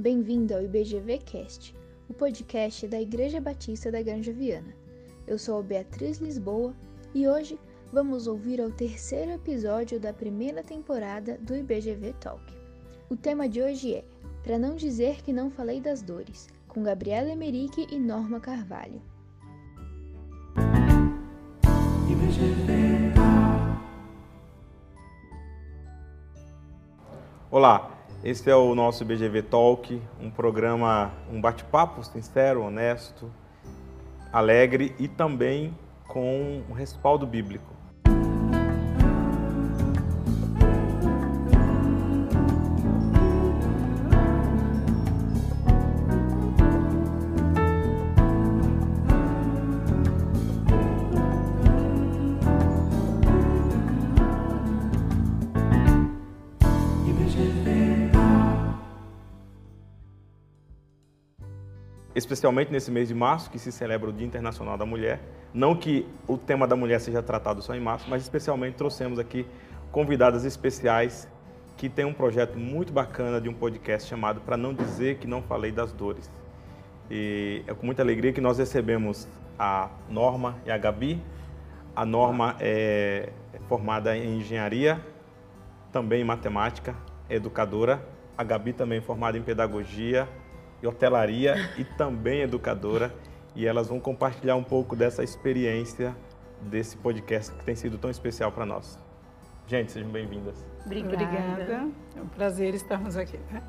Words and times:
Bem-vindo 0.00 0.54
ao 0.54 0.62
IBGV 0.62 1.18
Cast, 1.18 1.76
o 2.08 2.14
podcast 2.14 2.88
da 2.88 2.98
Igreja 2.98 3.38
Batista 3.38 3.92
da 3.92 4.00
Granja 4.00 4.32
Viana. 4.32 4.74
Eu 5.26 5.38
sou 5.38 5.60
a 5.60 5.62
Beatriz 5.62 6.16
Lisboa 6.16 6.74
e 7.14 7.28
hoje 7.28 7.58
vamos 7.92 8.26
ouvir 8.26 8.60
o 8.60 8.72
terceiro 8.72 9.32
episódio 9.32 10.00
da 10.00 10.10
primeira 10.10 10.62
temporada 10.62 11.36
do 11.42 11.54
IBGV 11.54 12.14
Talk. 12.18 12.42
O 13.10 13.16
tema 13.16 13.46
de 13.46 13.60
hoje 13.60 13.96
é 13.96 14.04
Para 14.42 14.58
não 14.58 14.74
dizer 14.74 15.20
que 15.20 15.34
não 15.34 15.50
falei 15.50 15.82
das 15.82 16.00
dores, 16.00 16.48
com 16.66 16.82
Gabriela 16.82 17.28
Emerick 17.28 17.86
e 17.92 17.98
Norma 17.98 18.40
Carvalho. 18.40 19.02
Olá, 27.50 27.89
esse 28.22 28.50
é 28.50 28.54
o 28.54 28.74
nosso 28.74 29.02
IBGV 29.02 29.42
Talk, 29.42 30.00
um 30.20 30.30
programa, 30.30 31.10
um 31.32 31.40
bate-papo 31.40 32.04
sincero, 32.04 32.62
honesto, 32.62 33.30
alegre 34.30 34.94
e 34.98 35.08
também 35.08 35.74
com 36.06 36.62
um 36.68 36.72
respaldo 36.74 37.26
bíblico. 37.26 37.79
Especialmente 62.30 62.70
nesse 62.70 62.92
mês 62.92 63.08
de 63.08 63.14
março, 63.14 63.50
que 63.50 63.58
se 63.58 63.72
celebra 63.72 64.08
o 64.08 64.12
Dia 64.12 64.24
Internacional 64.24 64.78
da 64.78 64.86
Mulher. 64.86 65.20
Não 65.52 65.74
que 65.74 66.06
o 66.28 66.38
tema 66.38 66.64
da 66.64 66.76
mulher 66.76 67.00
seja 67.00 67.20
tratado 67.20 67.60
só 67.60 67.74
em 67.74 67.80
março, 67.80 68.08
mas 68.08 68.22
especialmente 68.22 68.74
trouxemos 68.74 69.18
aqui 69.18 69.44
convidadas 69.90 70.44
especiais 70.44 71.28
que 71.76 71.88
têm 71.88 72.04
um 72.04 72.12
projeto 72.12 72.56
muito 72.56 72.92
bacana 72.92 73.40
de 73.40 73.48
um 73.48 73.52
podcast 73.52 74.08
chamado 74.08 74.40
Para 74.42 74.56
Não 74.56 74.72
Dizer 74.72 75.16
Que 75.16 75.26
Não 75.26 75.42
Falei 75.42 75.72
das 75.72 75.90
Dores. 75.90 76.30
E 77.10 77.64
é 77.66 77.74
com 77.74 77.84
muita 77.84 78.00
alegria 78.00 78.32
que 78.32 78.40
nós 78.40 78.58
recebemos 78.58 79.26
a 79.58 79.88
Norma 80.08 80.56
e 80.64 80.70
a 80.70 80.78
Gabi. 80.78 81.20
A 81.96 82.06
Norma 82.06 82.54
é 82.60 83.30
formada 83.66 84.16
em 84.16 84.38
engenharia, 84.38 85.04
também 85.90 86.20
em 86.20 86.24
matemática, 86.24 86.94
educadora. 87.28 88.00
A 88.38 88.44
Gabi 88.44 88.72
também 88.72 88.98
é 88.98 89.02
formada 89.02 89.36
em 89.36 89.42
pedagogia, 89.42 90.28
e 90.82 90.86
hotelaria 90.86 91.70
e 91.76 91.84
também 91.84 92.42
educadora. 92.42 93.14
E 93.54 93.66
elas 93.66 93.88
vão 93.88 93.98
compartilhar 93.98 94.56
um 94.56 94.62
pouco 94.62 94.94
dessa 94.94 95.24
experiência 95.24 96.14
desse 96.62 96.96
podcast 96.96 97.52
que 97.52 97.64
tem 97.64 97.74
sido 97.74 97.98
tão 97.98 98.10
especial 98.10 98.52
para 98.52 98.66
nós. 98.66 98.98
Gente, 99.66 99.92
sejam 99.92 100.10
bem-vindas. 100.10 100.64
Obrigada. 100.84 101.14
Obrigada. 101.14 101.88
É 102.16 102.20
um 102.20 102.26
prazer 102.26 102.74
estarmos 102.74 103.16
aqui. 103.16 103.38
Né? 103.50 103.62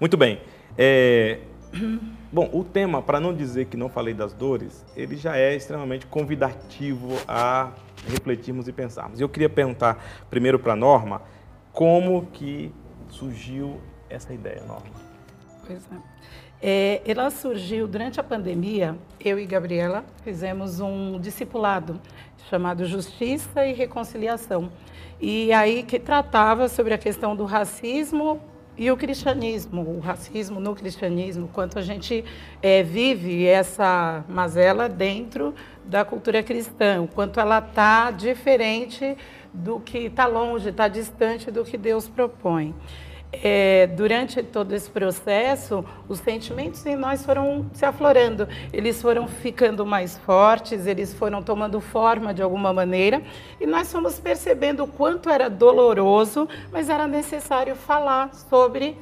Muito 0.00 0.16
bem. 0.16 0.40
É... 0.76 1.40
Bom, 2.32 2.50
o 2.52 2.64
tema, 2.64 3.00
para 3.00 3.20
não 3.20 3.34
dizer 3.34 3.66
que 3.66 3.76
não 3.76 3.88
falei 3.88 4.12
das 4.12 4.32
dores, 4.32 4.84
ele 4.96 5.16
já 5.16 5.36
é 5.36 5.54
extremamente 5.54 6.06
convidativo 6.06 7.08
a 7.26 7.72
refletirmos 8.06 8.68
e 8.68 8.72
pensarmos. 8.72 9.20
Eu 9.20 9.28
queria 9.28 9.48
perguntar 9.48 10.02
primeiro 10.28 10.58
para 10.58 10.74
a 10.74 10.76
Norma 10.76 11.22
como 11.72 12.26
que 12.26 12.72
surgiu 13.08 13.80
essa 14.10 14.32
ideia, 14.32 14.62
Norma. 14.66 15.07
Pois 15.68 15.86
é. 16.62 17.02
é. 17.02 17.02
Ela 17.04 17.30
surgiu 17.30 17.86
durante 17.86 18.18
a 18.18 18.24
pandemia. 18.24 18.96
Eu 19.22 19.38
e 19.38 19.44
Gabriela 19.44 20.02
fizemos 20.24 20.80
um 20.80 21.20
discipulado 21.20 22.00
chamado 22.48 22.86
Justiça 22.86 23.66
e 23.66 23.74
Reconciliação. 23.74 24.72
E 25.20 25.52
aí 25.52 25.82
que 25.82 25.98
tratava 25.98 26.68
sobre 26.68 26.94
a 26.94 26.98
questão 26.98 27.36
do 27.36 27.44
racismo 27.44 28.40
e 28.78 28.90
o 28.90 28.96
cristianismo, 28.96 29.82
o 29.82 29.98
racismo 29.98 30.58
no 30.58 30.74
cristianismo, 30.74 31.50
quanto 31.52 31.78
a 31.78 31.82
gente 31.82 32.24
é, 32.62 32.82
vive 32.82 33.44
essa 33.44 34.24
mazela 34.28 34.88
dentro 34.88 35.54
da 35.84 36.04
cultura 36.04 36.42
cristã, 36.42 37.02
o 37.02 37.08
quanto 37.08 37.40
ela 37.40 37.58
está 37.58 38.10
diferente 38.10 39.18
do 39.52 39.80
que 39.80 39.98
está 39.98 40.26
longe, 40.26 40.70
está 40.70 40.88
distante 40.88 41.50
do 41.50 41.64
que 41.64 41.76
Deus 41.76 42.08
propõe 42.08 42.74
é, 43.32 43.86
durante 43.88 44.42
todo 44.42 44.74
esse 44.74 44.90
processo, 44.90 45.84
os 46.08 46.18
sentimentos 46.18 46.84
em 46.86 46.96
nós 46.96 47.24
foram 47.24 47.66
se 47.72 47.84
aflorando, 47.84 48.48
eles 48.72 49.00
foram 49.02 49.28
ficando 49.28 49.84
mais 49.84 50.16
fortes, 50.18 50.86
eles 50.86 51.12
foram 51.12 51.42
tomando 51.42 51.80
forma 51.80 52.32
de 52.32 52.42
alguma 52.42 52.72
maneira, 52.72 53.22
e 53.60 53.66
nós 53.66 53.92
fomos 53.92 54.18
percebendo 54.18 54.84
o 54.84 54.88
quanto 54.88 55.28
era 55.28 55.50
doloroso, 55.50 56.48
mas 56.72 56.88
era 56.88 57.06
necessário 57.06 57.76
falar 57.76 58.32
sobre 58.34 58.96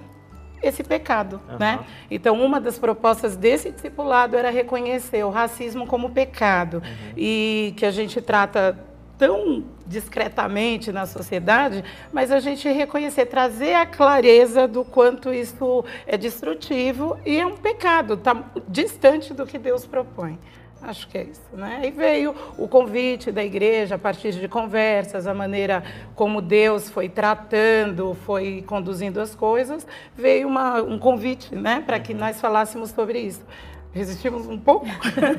esse 0.63 0.83
pecado, 0.83 1.41
uhum. 1.49 1.59
né? 1.59 1.81
Então, 2.11 2.43
uma 2.43 2.61
das 2.61 2.79
propostas 2.79 3.37
desse 3.37 3.71
discipulado 3.71 4.37
era 4.37 4.51
reconhecer 4.51 5.23
o 5.25 5.31
racismo 5.31 5.87
como 5.87 6.11
pecado 6.11 6.79
uhum. 6.79 7.13
e 7.17 7.75
que 7.77 7.85
a 7.85 7.91
gente 7.91 8.21
trata 8.21 8.77
tão 9.19 9.65
discretamente 9.87 10.91
na 10.91 11.07
sociedade, 11.07 11.85
mas 12.13 12.31
a 12.31 12.41
gente 12.41 12.69
reconhecer, 12.69 13.27
trazer 13.27 13.75
a 13.75 13.87
clareza 13.87 14.67
do 14.67 14.85
quanto 14.85 15.33
isso 15.33 15.85
é 16.07 16.17
destrutivo 16.17 17.19
e 17.25 17.39
é 17.39 17.47
um 17.47 17.57
pecado, 17.57 18.15
está 18.15 18.45
distante 18.69 19.33
do 19.33 19.47
que 19.47 19.59
Deus 19.59 19.87
propõe. 19.87 20.39
Acho 20.83 21.09
que 21.09 21.17
é 21.17 21.25
isso, 21.25 21.41
né? 21.55 21.81
E 21.85 21.91
veio 21.91 22.35
o 22.59 22.69
convite 22.69 23.33
da 23.33 23.43
igreja 23.43 23.95
a 23.95 23.99
partir 23.99 24.33
de 24.33 24.47
conversas, 24.47 25.27
a 25.27 25.33
maneira 25.33 25.83
como 26.15 26.43
Deus 26.43 26.91
foi 26.91 27.09
tratando, 27.09 28.15
foi 28.27 28.63
conduzindo 28.67 29.19
as 29.19 29.35
coisas, 29.35 29.87
veio 30.15 30.47
uma, 30.47 30.83
um 30.83 30.99
convite, 30.99 31.55
né, 31.55 31.83
para 31.85 31.99
que 31.99 32.13
nós 32.13 32.41
falássemos 32.41 32.91
sobre 32.91 33.21
isso 33.21 33.43
resistimos 33.97 34.47
um 34.47 34.59
pouco. 34.59 34.87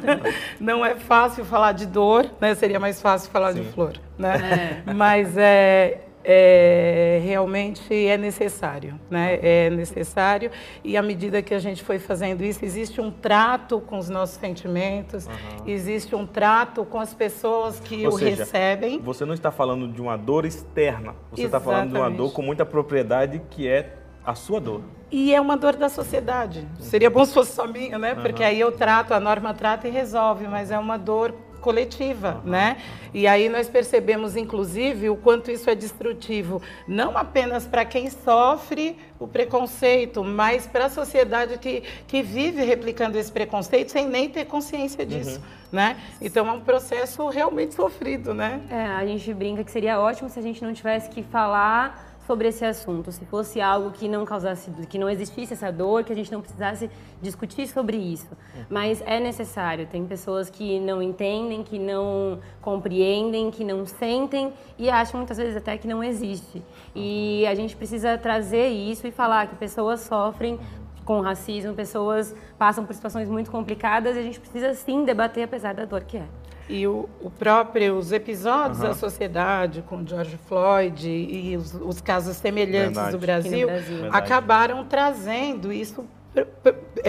não 0.59 0.85
é 0.85 0.95
fácil 0.95 1.45
falar 1.45 1.71
de 1.73 1.85
dor, 1.85 2.29
né? 2.41 2.55
Seria 2.55 2.79
mais 2.79 3.01
fácil 3.01 3.31
falar 3.31 3.53
Sim. 3.53 3.61
de 3.61 3.69
flor, 3.69 3.93
né? 4.17 4.83
É. 4.85 4.93
Mas 4.93 5.37
é, 5.37 6.01
é, 6.29 7.21
realmente 7.23 7.93
é 7.93 8.17
necessário, 8.17 8.99
né? 9.09 9.39
É 9.41 9.69
necessário 9.69 10.51
e 10.83 10.97
à 10.97 11.01
medida 11.01 11.41
que 11.41 11.53
a 11.53 11.59
gente 11.59 11.83
foi 11.83 11.99
fazendo 11.99 12.43
isso, 12.43 12.65
existe 12.65 12.99
um 12.99 13.09
trato 13.09 13.79
com 13.79 13.97
os 13.97 14.09
nossos 14.09 14.35
sentimentos, 14.37 15.27
uhum. 15.27 15.33
existe 15.65 16.13
um 16.15 16.25
trato 16.25 16.83
com 16.83 16.99
as 16.99 17.13
pessoas 17.13 17.79
que 17.79 18.05
Ou 18.05 18.13
o 18.13 18.19
seja, 18.19 18.43
recebem. 18.43 18.99
Você 18.99 19.23
não 19.23 19.33
está 19.33 19.51
falando 19.51 19.87
de 19.87 20.01
uma 20.01 20.17
dor 20.17 20.45
externa, 20.45 21.15
você 21.31 21.43
Exatamente. 21.43 21.45
está 21.45 21.59
falando 21.59 21.91
de 21.91 21.97
uma 21.97 22.09
dor 22.09 22.33
com 22.33 22.41
muita 22.41 22.65
propriedade 22.65 23.41
que 23.49 23.67
é 23.67 23.96
a 24.27 24.35
sua 24.35 24.59
dor. 24.59 24.81
E 25.09 25.33
é 25.33 25.39
uma 25.39 25.55
dor 25.55 25.77
da 25.77 25.87
sociedade. 25.87 26.67
Seria 26.81 27.09
bom 27.09 27.23
se 27.23 27.33
fosse 27.33 27.53
só 27.53 27.65
minha, 27.65 27.97
né? 27.97 28.13
Porque 28.13 28.43
uhum. 28.43 28.49
aí 28.49 28.59
eu 28.59 28.73
trato, 28.73 29.13
a 29.13 29.21
norma 29.21 29.53
trata 29.53 29.87
e 29.87 29.91
resolve, 29.91 30.45
mas 30.49 30.69
é 30.69 30.77
uma 30.77 30.97
dor 30.97 31.33
coletiva, 31.61 32.41
uhum. 32.43 32.51
né? 32.51 32.77
E 33.13 33.25
aí 33.25 33.47
nós 33.47 33.69
percebemos, 33.69 34.35
inclusive, 34.35 35.09
o 35.09 35.15
quanto 35.15 35.49
isso 35.49 35.69
é 35.69 35.75
destrutivo, 35.75 36.61
não 36.85 37.17
apenas 37.17 37.65
para 37.65 37.85
quem 37.85 38.09
sofre 38.09 38.97
o 39.17 39.25
preconceito, 39.25 40.25
mas 40.25 40.67
para 40.67 40.87
a 40.87 40.89
sociedade 40.89 41.57
que, 41.57 41.83
que 42.05 42.21
vive 42.21 42.65
replicando 42.65 43.17
esse 43.17 43.31
preconceito 43.31 43.93
sem 43.93 44.09
nem 44.09 44.29
ter 44.29 44.43
consciência 44.43 45.05
disso, 45.05 45.39
uhum. 45.39 45.45
né? 45.71 45.97
Então 46.21 46.45
é 46.49 46.51
um 46.51 46.59
processo 46.59 47.29
realmente 47.29 47.75
sofrido, 47.75 48.33
né? 48.33 48.59
É, 48.69 48.87
a 48.87 49.05
gente 49.05 49.33
brinca 49.33 49.63
que 49.63 49.71
seria 49.71 50.01
ótimo 50.01 50.29
se 50.29 50.37
a 50.37 50.43
gente 50.43 50.61
não 50.61 50.73
tivesse 50.73 51.09
que 51.09 51.23
falar 51.23 52.06
sobre 52.27 52.49
esse 52.49 52.65
assunto, 52.65 53.09
se 53.09 53.25
fosse 53.25 53.61
algo 53.61 53.91
que 53.91 54.09
não 54.09 54.25
causasse, 54.25 54.69
que 54.89 54.99
não 54.99 55.09
existisse 55.09 55.53
essa 55.53 55.71
dor, 55.71 56.03
que 56.03 56.11
a 56.11 56.15
gente 56.15 56.29
não 56.29 56.41
precisasse 56.41 56.91
discutir 57.21 57.65
sobre 57.67 57.95
isso. 57.95 58.27
Mas 58.69 59.01
é 59.05 59.17
necessário. 59.17 59.87
Tem 59.87 60.05
pessoas 60.05 60.49
que 60.49 60.77
não 60.77 61.01
entendem, 61.01 61.63
que 61.63 61.79
não 61.79 62.39
compreendem, 62.61 63.49
que 63.49 63.63
não 63.63 63.85
sentem 63.85 64.53
e 64.77 64.89
acham 64.89 65.19
muitas 65.19 65.37
vezes 65.37 65.55
até 65.55 65.77
que 65.77 65.87
não 65.87 66.03
existe. 66.03 66.61
E 66.93 67.47
a 67.47 67.55
gente 67.55 67.77
precisa 67.77 68.17
trazer 68.17 68.67
isso 68.67 69.07
e 69.07 69.11
falar 69.11 69.47
que 69.47 69.55
pessoas 69.55 70.01
sofrem 70.01 70.59
com 71.05 71.21
racismo, 71.21 71.73
pessoas 71.73 72.35
passam 72.59 72.85
por 72.85 72.93
situações 72.93 73.29
muito 73.29 73.49
complicadas 73.49 74.17
e 74.17 74.19
a 74.19 74.23
gente 74.23 74.41
precisa 74.41 74.73
sim 74.73 75.05
debater 75.05 75.45
apesar 75.45 75.73
da 75.73 75.85
dor 75.85 76.03
que 76.03 76.17
é. 76.17 76.27
E 76.69 76.85
o, 76.85 77.07
o 77.21 77.29
próprio, 77.29 77.95
os 77.97 78.11
episódios 78.11 78.79
uhum. 78.79 78.87
da 78.87 78.93
sociedade 78.93 79.81
com 79.87 80.05
George 80.05 80.37
Floyd 80.47 81.07
e 81.09 81.55
os, 81.55 81.73
os 81.73 82.01
casos 82.01 82.35
semelhantes 82.37 82.95
Verdade. 82.95 83.11
do 83.11 83.17
Brasil, 83.17 83.67
Brasil. 83.67 84.09
acabaram 84.11 84.85
trazendo 84.85 85.71
isso 85.71 86.05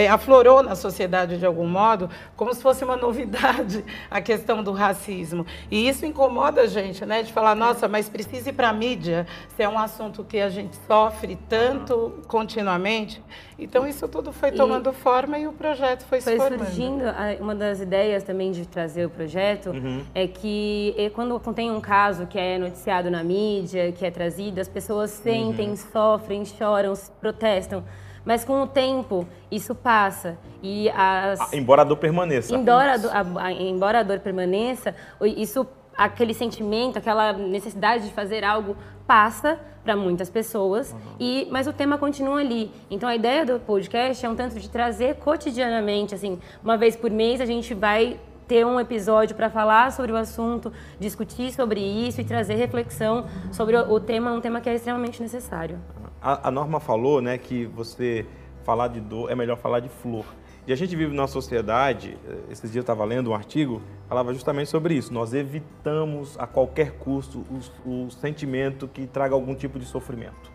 aflorou 0.09 0.63
na 0.63 0.75
sociedade 0.75 1.37
de 1.37 1.45
algum 1.45 1.67
modo, 1.67 2.09
como 2.35 2.53
se 2.53 2.61
fosse 2.61 2.83
uma 2.83 2.95
novidade 2.95 3.83
a 4.09 4.21
questão 4.21 4.63
do 4.63 4.71
racismo. 4.71 5.45
E 5.69 5.87
isso 5.87 6.05
incomoda 6.05 6.61
a 6.61 6.67
gente, 6.67 7.05
né? 7.05 7.23
De 7.23 7.33
falar, 7.33 7.55
nossa, 7.55 7.87
mas 7.87 8.07
precisa 8.07 8.49
ir 8.49 8.53
para 8.53 8.69
a 8.69 8.73
mídia, 8.73 9.27
se 9.55 9.63
é 9.63 9.69
um 9.69 9.77
assunto 9.77 10.23
que 10.23 10.39
a 10.39 10.49
gente 10.49 10.77
sofre 10.87 11.37
tanto 11.47 12.21
continuamente. 12.27 13.21
Então 13.57 13.85
isso 13.85 14.07
tudo 14.07 14.31
foi 14.31 14.51
tomando 14.51 14.89
e 14.89 14.93
forma 14.93 15.37
e 15.37 15.47
o 15.47 15.51
projeto 15.51 16.03
foi, 16.05 16.21
foi 16.21 16.33
se 16.33 16.39
formando. 16.39 16.65
surgindo. 16.65 17.03
Uma 17.41 17.53
das 17.53 17.81
ideias 17.81 18.23
também 18.23 18.51
de 18.51 18.65
trazer 18.65 19.05
o 19.05 19.09
projeto 19.09 19.71
uhum. 19.71 20.03
é 20.15 20.27
que 20.27 20.95
quando 21.13 21.39
tem 21.53 21.69
um 21.69 21.81
caso 21.81 22.25
que 22.25 22.39
é 22.39 22.57
noticiado 22.57 23.11
na 23.11 23.23
mídia, 23.23 23.91
que 23.91 24.05
é 24.05 24.11
trazido, 24.11 24.61
as 24.61 24.69
pessoas 24.69 25.11
sentem, 25.11 25.69
uhum. 25.69 25.75
sofrem, 25.75 26.45
choram, 26.45 26.93
protestam. 27.19 27.83
Mas 28.25 28.43
com 28.43 28.61
o 28.61 28.67
tempo, 28.67 29.27
isso 29.51 29.73
passa. 29.73 30.37
E 30.61 30.89
as... 30.89 31.39
Ah, 31.39 31.49
embora 31.53 31.81
a 31.81 31.85
dor 31.85 31.97
permaneça. 31.97 32.55
Embora 32.55 32.95
a, 32.95 33.43
a, 33.45 33.51
embora 33.51 33.99
a 33.99 34.03
dor 34.03 34.19
permaneça, 34.19 34.95
isso, 35.21 35.65
aquele 35.97 36.33
sentimento, 36.33 36.97
aquela 36.97 37.33
necessidade 37.33 38.05
de 38.05 38.13
fazer 38.13 38.43
algo 38.43 38.75
passa 39.07 39.59
para 39.83 39.95
muitas 39.95 40.29
pessoas, 40.29 40.91
uhum. 40.91 40.99
e, 41.19 41.47
mas 41.49 41.65
o 41.65 41.73
tema 41.73 41.97
continua 41.97 42.39
ali. 42.39 42.71
Então 42.91 43.09
a 43.09 43.15
ideia 43.15 43.45
do 43.45 43.59
podcast 43.59 44.23
é 44.23 44.29
um 44.29 44.35
tanto 44.35 44.59
de 44.59 44.69
trazer 44.69 45.15
cotidianamente, 45.15 46.13
assim, 46.13 46.37
uma 46.63 46.77
vez 46.77 46.95
por 46.95 47.09
mês 47.09 47.41
a 47.41 47.45
gente 47.45 47.73
vai 47.73 48.19
ter 48.47 48.65
um 48.65 48.79
episódio 48.79 49.35
para 49.35 49.49
falar 49.49 49.91
sobre 49.91 50.11
o 50.11 50.15
assunto, 50.15 50.71
discutir 50.99 51.51
sobre 51.53 51.79
isso 51.79 52.19
e 52.19 52.23
trazer 52.23 52.55
reflexão 52.55 53.25
sobre 53.51 53.77
o, 53.77 53.93
o 53.93 53.99
tema, 53.99 54.31
um 54.31 54.41
tema 54.41 54.59
que 54.59 54.69
é 54.69 54.75
extremamente 54.75 55.21
necessário. 55.21 55.79
A, 56.21 56.49
a 56.49 56.51
Norma 56.51 56.79
falou 56.79 57.21
né, 57.21 57.37
que 57.37 57.65
você 57.65 58.25
falar 58.63 58.89
de 58.89 58.99
dor 58.99 59.31
é 59.31 59.35
melhor 59.35 59.57
falar 59.57 59.79
de 59.79 59.89
flor. 59.89 60.25
E 60.67 60.73
a 60.73 60.75
gente 60.75 60.95
vive 60.95 61.13
numa 61.13 61.27
sociedade, 61.27 62.17
eh, 62.27 62.37
esses 62.51 62.71
dias 62.71 62.75
eu 62.75 62.81
estava 62.81 63.03
lendo 63.03 63.31
um 63.31 63.33
artigo, 63.33 63.81
falava 64.07 64.33
justamente 64.33 64.69
sobre 64.69 64.93
isso. 64.93 65.11
Nós 65.11 65.33
evitamos 65.33 66.37
a 66.37 66.45
qualquer 66.45 66.91
custo 66.91 67.43
o, 67.85 68.05
o 68.05 68.11
sentimento 68.11 68.87
que 68.87 69.07
traga 69.07 69.33
algum 69.33 69.55
tipo 69.55 69.79
de 69.79 69.85
sofrimento. 69.85 70.51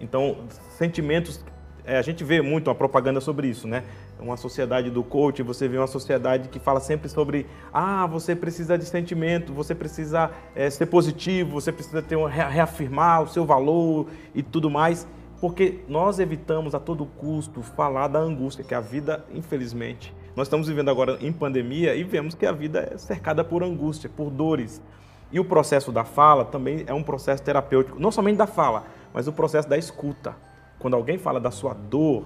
Então, 0.00 0.46
sentimentos, 0.76 1.44
é, 1.84 1.98
a 1.98 2.02
gente 2.02 2.22
vê 2.22 2.40
muito 2.40 2.68
uma 2.68 2.74
propaganda 2.74 3.20
sobre 3.20 3.48
isso, 3.48 3.66
né? 3.66 3.82
Uma 4.20 4.36
sociedade 4.36 4.90
do 4.90 5.04
coach, 5.04 5.42
você 5.42 5.68
vê 5.68 5.78
uma 5.78 5.86
sociedade 5.86 6.48
que 6.48 6.58
fala 6.58 6.80
sempre 6.80 7.08
sobre, 7.08 7.46
ah, 7.72 8.06
você 8.06 8.34
precisa 8.34 8.76
de 8.76 8.84
sentimento, 8.84 9.52
você 9.52 9.74
precisa 9.74 10.30
é, 10.54 10.68
ser 10.68 10.86
positivo, 10.86 11.52
você 11.52 11.70
precisa 11.70 12.02
ter 12.02 12.16
um, 12.16 12.24
reafirmar 12.24 13.22
o 13.22 13.28
seu 13.28 13.46
valor 13.46 14.06
e 14.34 14.42
tudo 14.42 14.68
mais 14.68 15.06
porque 15.40 15.80
nós 15.88 16.18
evitamos 16.18 16.74
a 16.74 16.80
todo 16.80 17.06
custo 17.06 17.62
falar 17.62 18.08
da 18.08 18.18
angústia, 18.18 18.64
que 18.64 18.74
a 18.74 18.80
vida, 18.80 19.24
infelizmente, 19.32 20.14
nós 20.34 20.46
estamos 20.46 20.68
vivendo 20.68 20.90
agora 20.90 21.18
em 21.20 21.32
pandemia 21.32 21.94
e 21.94 22.02
vemos 22.02 22.34
que 22.34 22.46
a 22.46 22.52
vida 22.52 22.90
é 22.92 22.98
cercada 22.98 23.44
por 23.44 23.62
angústia, 23.62 24.10
por 24.14 24.30
dores. 24.30 24.82
E 25.30 25.38
o 25.38 25.44
processo 25.44 25.92
da 25.92 26.04
fala 26.04 26.44
também 26.44 26.84
é 26.86 26.94
um 26.94 27.02
processo 27.02 27.42
terapêutico, 27.42 28.00
não 28.00 28.10
somente 28.10 28.36
da 28.36 28.46
fala, 28.46 28.84
mas 29.12 29.28
o 29.28 29.32
processo 29.32 29.68
da 29.68 29.76
escuta. 29.76 30.34
Quando 30.78 30.94
alguém 30.94 31.18
fala 31.18 31.40
da 31.40 31.50
sua 31.50 31.74
dor, 31.74 32.24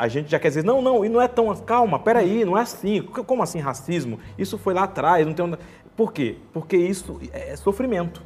a 0.00 0.08
gente 0.08 0.30
já 0.30 0.38
quer 0.38 0.48
dizer, 0.48 0.64
não, 0.64 0.80
não, 0.80 1.04
e 1.04 1.10
não 1.10 1.20
é 1.20 1.28
tão, 1.28 1.54
calma, 1.56 1.98
peraí, 1.98 2.42
não 2.42 2.56
é 2.56 2.62
assim, 2.62 3.02
como 3.02 3.42
assim 3.42 3.58
racismo? 3.58 4.18
Isso 4.38 4.56
foi 4.56 4.72
lá 4.72 4.84
atrás, 4.84 5.26
não 5.26 5.34
tem... 5.34 5.58
Por 5.94 6.10
quê? 6.10 6.38
Porque 6.54 6.74
isso 6.74 7.20
é 7.30 7.54
sofrimento. 7.54 8.22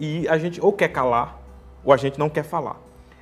E 0.00 0.26
a 0.26 0.38
gente 0.38 0.58
ou 0.58 0.72
quer 0.72 0.88
calar, 0.88 1.38
ou 1.84 1.92
a 1.92 1.98
gente 1.98 2.18
não 2.18 2.30
quer 2.30 2.44
falar. 2.44 2.80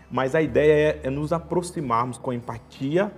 Mas 0.09 0.37
a 0.37 0.41
ideia 0.41 1.01
é, 1.03 1.09
é 1.09 1.11
nos 1.11 1.33
aproximarmos 1.33 2.17
com 2.17 2.33
empatia 2.33 3.11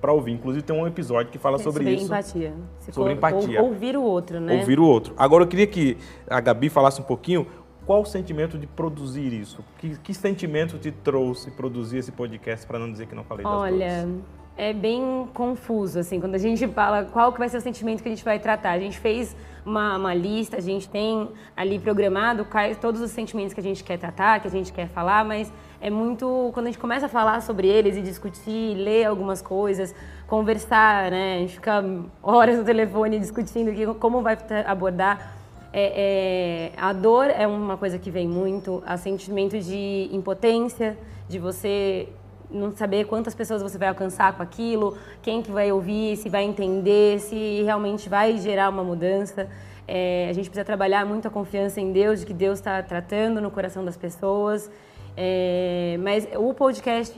para 0.00 0.12
ouvir. 0.12 0.30
Inclusive 0.30 0.62
tem 0.62 0.76
um 0.76 0.86
episódio 0.86 1.32
que 1.32 1.38
fala 1.38 1.56
é, 1.56 1.58
sobre, 1.58 1.82
sobre 1.82 1.94
isso. 1.96 2.04
Empatia. 2.04 2.54
Sobre 2.92 3.12
empatia. 3.14 3.62
Ouvir 3.62 3.96
o 3.96 4.02
outro, 4.04 4.38
né? 4.38 4.60
Ouvir 4.60 4.78
o 4.78 4.84
outro. 4.84 5.12
Agora 5.16 5.42
eu 5.42 5.48
queria 5.48 5.66
que 5.66 5.98
a 6.30 6.40
Gabi 6.40 6.68
falasse 6.68 7.00
um 7.00 7.04
pouquinho 7.04 7.48
qual 7.86 8.02
o 8.02 8.06
sentimento 8.06 8.58
de 8.58 8.66
produzir 8.66 9.32
isso? 9.32 9.64
Que, 9.78 9.96
que 9.98 10.14
sentimento 10.14 10.78
te 10.78 10.90
trouxe 10.90 11.50
produzir 11.50 11.98
esse 11.98 12.12
podcast, 12.12 12.66
para 12.66 12.78
não 12.78 12.90
dizer 12.90 13.06
que 13.06 13.14
não 13.14 13.24
falei 13.24 13.44
das 13.44 13.52
Olha, 13.52 14.08
é 14.56 14.72
bem 14.72 15.28
confuso, 15.34 15.98
assim, 15.98 16.20
quando 16.20 16.36
a 16.36 16.38
gente 16.38 16.66
fala 16.68 17.04
qual 17.04 17.32
que 17.32 17.38
vai 17.38 17.48
ser 17.48 17.56
o 17.56 17.60
sentimento 17.60 18.02
que 18.02 18.08
a 18.08 18.12
gente 18.12 18.24
vai 18.24 18.38
tratar. 18.38 18.70
A 18.70 18.78
gente 18.78 18.98
fez 18.98 19.36
uma, 19.66 19.96
uma 19.96 20.14
lista, 20.14 20.56
a 20.56 20.60
gente 20.60 20.88
tem 20.88 21.28
ali 21.56 21.78
programado 21.78 22.44
quais, 22.44 22.76
todos 22.78 23.00
os 23.00 23.10
sentimentos 23.10 23.52
que 23.52 23.60
a 23.60 23.62
gente 23.62 23.82
quer 23.82 23.98
tratar, 23.98 24.40
que 24.40 24.46
a 24.46 24.50
gente 24.50 24.72
quer 24.72 24.88
falar, 24.88 25.24
mas 25.24 25.52
é 25.80 25.90
muito 25.90 26.50
quando 26.54 26.66
a 26.66 26.70
gente 26.70 26.78
começa 26.78 27.06
a 27.06 27.08
falar 27.08 27.42
sobre 27.42 27.66
eles 27.66 27.96
e 27.96 28.02
discutir, 28.02 28.76
ler 28.76 29.06
algumas 29.06 29.42
coisas, 29.42 29.94
conversar, 30.26 31.10
né? 31.10 31.36
A 31.36 31.38
gente 31.40 31.54
fica 31.54 31.84
horas 32.22 32.56
no 32.56 32.64
telefone 32.64 33.18
discutindo 33.18 33.72
que, 33.74 33.86
como 33.98 34.22
vai 34.22 34.38
abordar. 34.66 35.43
É, 35.76 36.70
é, 36.76 36.80
a 36.80 36.92
dor 36.92 37.26
é 37.28 37.48
uma 37.48 37.76
coisa 37.76 37.98
que 37.98 38.08
vem 38.08 38.28
muito, 38.28 38.80
o 38.86 38.96
sentimento 38.96 39.58
de 39.58 40.08
impotência, 40.12 40.96
de 41.28 41.36
você 41.36 42.08
não 42.48 42.72
saber 42.76 43.06
quantas 43.06 43.34
pessoas 43.34 43.60
você 43.60 43.76
vai 43.76 43.88
alcançar 43.88 44.36
com 44.36 44.42
aquilo, 44.44 44.96
quem 45.20 45.42
que 45.42 45.50
vai 45.50 45.72
ouvir, 45.72 46.16
se 46.16 46.28
vai 46.28 46.44
entender, 46.44 47.18
se 47.18 47.62
realmente 47.64 48.08
vai 48.08 48.38
gerar 48.38 48.68
uma 48.68 48.84
mudança. 48.84 49.48
É, 49.88 50.28
a 50.30 50.32
gente 50.32 50.48
precisa 50.48 50.64
trabalhar 50.64 51.04
muito 51.04 51.26
a 51.26 51.30
confiança 51.30 51.80
em 51.80 51.90
Deus, 51.90 52.20
de 52.20 52.26
que 52.26 52.34
Deus 52.34 52.60
está 52.60 52.80
tratando 52.80 53.40
no 53.40 53.50
coração 53.50 53.84
das 53.84 53.96
pessoas. 53.96 54.70
É, 55.16 55.98
mas 56.00 56.28
o 56.36 56.54
podcast, 56.54 57.12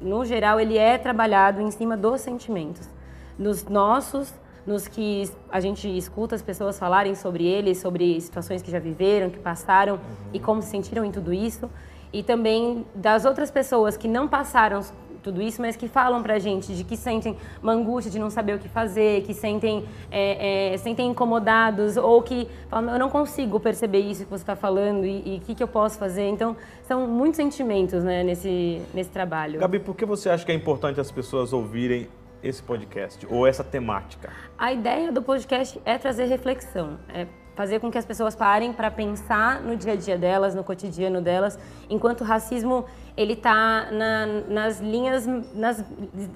no 0.00 0.24
geral, 0.24 0.58
ele 0.58 0.78
é 0.78 0.96
trabalhado 0.96 1.60
em 1.60 1.70
cima 1.70 1.98
dos 1.98 2.22
sentimentos, 2.22 2.88
nos 3.38 3.64
nossos, 3.64 4.32
nos 4.66 4.86
que 4.88 5.30
a 5.50 5.60
gente 5.60 5.88
escuta 5.96 6.34
as 6.34 6.42
pessoas 6.42 6.78
falarem 6.78 7.14
sobre 7.14 7.44
eles, 7.44 7.78
sobre 7.78 8.20
situações 8.20 8.62
que 8.62 8.70
já 8.70 8.78
viveram, 8.78 9.30
que 9.30 9.38
passaram 9.38 9.94
uhum. 9.94 10.00
e 10.32 10.40
como 10.40 10.62
se 10.62 10.68
sentiram 10.68 11.04
em 11.04 11.10
tudo 11.10 11.32
isso, 11.32 11.70
e 12.12 12.22
também 12.22 12.84
das 12.94 13.24
outras 13.24 13.50
pessoas 13.50 13.96
que 13.96 14.08
não 14.08 14.26
passaram 14.26 14.82
tudo 15.22 15.40
isso, 15.42 15.60
mas 15.60 15.76
que 15.76 15.88
falam 15.88 16.22
pra 16.22 16.38
gente 16.38 16.74
de 16.74 16.82
que 16.84 16.96
sentem 16.96 17.36
uma 17.62 17.72
angústia 17.72 18.10
de 18.10 18.18
não 18.18 18.30
saber 18.30 18.54
o 18.54 18.58
que 18.58 18.68
fazer, 18.68 19.22
que 19.22 19.34
sentem, 19.34 19.84
é, 20.10 20.72
é, 20.72 20.76
sentem 20.78 21.10
incomodados 21.10 21.96
ou 21.96 22.22
que 22.22 22.48
falam, 22.68 22.94
eu 22.94 22.98
não 22.98 23.10
consigo 23.10 23.60
perceber 23.60 24.00
isso 24.00 24.24
que 24.24 24.30
você 24.30 24.42
está 24.42 24.56
falando 24.56 25.04
e 25.04 25.40
o 25.42 25.46
que, 25.46 25.54
que 25.54 25.62
eu 25.62 25.68
posso 25.68 25.98
fazer. 25.98 26.28
Então, 26.28 26.56
são 26.82 27.06
muitos 27.06 27.36
sentimentos 27.36 28.02
né, 28.02 28.24
nesse, 28.24 28.80
nesse 28.94 29.10
trabalho. 29.10 29.60
Gabi, 29.60 29.78
por 29.78 29.94
que 29.94 30.04
você 30.04 30.30
acha 30.30 30.44
que 30.44 30.52
é 30.52 30.54
importante 30.54 31.00
as 31.00 31.10
pessoas 31.10 31.52
ouvirem 31.52 32.08
esse 32.42 32.62
podcast 32.62 33.26
ou 33.30 33.46
essa 33.46 33.62
temática? 33.64 34.30
A 34.58 34.72
ideia 34.72 35.12
do 35.12 35.22
podcast 35.22 35.80
é 35.84 35.98
trazer 35.98 36.26
reflexão, 36.26 36.98
é 37.08 37.26
fazer 37.54 37.78
com 37.78 37.90
que 37.90 37.98
as 37.98 38.04
pessoas 38.04 38.34
parem 38.34 38.72
para 38.72 38.90
pensar 38.90 39.60
no 39.60 39.76
dia 39.76 39.92
a 39.92 39.96
dia 39.96 40.16
delas, 40.16 40.54
no 40.54 40.64
cotidiano 40.64 41.20
delas, 41.20 41.58
enquanto 41.90 42.22
o 42.22 42.24
racismo 42.24 42.86
ele 43.16 43.34
está 43.34 43.88
na, 43.90 44.26
nas 44.48 44.80
linhas, 44.80 45.26
nas, 45.54 45.84